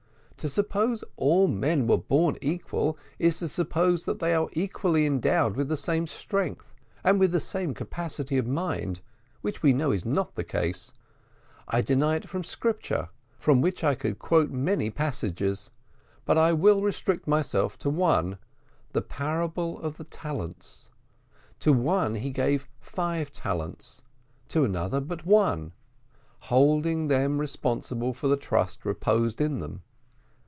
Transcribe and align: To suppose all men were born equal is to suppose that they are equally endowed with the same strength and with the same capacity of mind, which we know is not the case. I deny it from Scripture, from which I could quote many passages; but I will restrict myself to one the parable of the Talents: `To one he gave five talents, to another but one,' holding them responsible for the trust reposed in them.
To 0.41 0.49
suppose 0.49 1.03
all 1.17 1.47
men 1.47 1.85
were 1.85 1.99
born 1.99 2.35
equal 2.41 2.97
is 3.19 3.37
to 3.37 3.47
suppose 3.47 4.05
that 4.05 4.17
they 4.17 4.33
are 4.33 4.49
equally 4.53 5.05
endowed 5.05 5.55
with 5.55 5.67
the 5.67 5.77
same 5.77 6.07
strength 6.07 6.73
and 7.03 7.19
with 7.19 7.31
the 7.31 7.39
same 7.39 7.75
capacity 7.75 8.39
of 8.39 8.47
mind, 8.47 9.01
which 9.41 9.61
we 9.61 9.71
know 9.71 9.91
is 9.91 10.03
not 10.03 10.33
the 10.33 10.43
case. 10.43 10.93
I 11.67 11.81
deny 11.83 12.15
it 12.15 12.27
from 12.27 12.43
Scripture, 12.43 13.09
from 13.37 13.61
which 13.61 13.83
I 13.83 13.93
could 13.93 14.17
quote 14.17 14.49
many 14.49 14.89
passages; 14.89 15.69
but 16.25 16.39
I 16.39 16.53
will 16.53 16.81
restrict 16.81 17.27
myself 17.27 17.77
to 17.77 17.91
one 17.91 18.39
the 18.93 19.03
parable 19.03 19.77
of 19.81 19.97
the 19.97 20.03
Talents: 20.05 20.89
`To 21.59 21.71
one 21.71 22.15
he 22.15 22.31
gave 22.31 22.67
five 22.79 23.31
talents, 23.31 24.01
to 24.47 24.63
another 24.65 25.01
but 25.01 25.23
one,' 25.23 25.73
holding 26.39 27.09
them 27.09 27.37
responsible 27.37 28.15
for 28.15 28.27
the 28.27 28.37
trust 28.37 28.85
reposed 28.85 29.39
in 29.39 29.59
them. 29.59 29.83